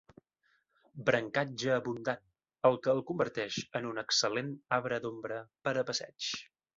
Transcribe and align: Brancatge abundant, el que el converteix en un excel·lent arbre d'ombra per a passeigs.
Brancatge 1.09 1.67
abundant, 1.73 2.23
el 2.69 2.77
que 2.87 2.91
el 2.97 3.01
converteix 3.09 3.57
en 3.81 3.85
un 3.93 4.03
excel·lent 4.03 4.49
arbre 4.79 4.99
d'ombra 5.05 5.37
per 5.69 5.75
a 5.83 5.85
passeigs. 5.91 6.31